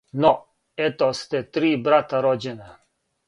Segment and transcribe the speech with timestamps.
[0.13, 0.31] Но
[0.85, 2.73] ето сте три брата рођена,